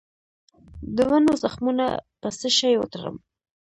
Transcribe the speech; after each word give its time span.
د 0.95 0.97
ونو 1.09 1.31
زخمونه 1.43 1.85
په 2.21 2.29
څه 2.39 2.47
شي 2.57 2.71
وتړم؟ 2.77 3.15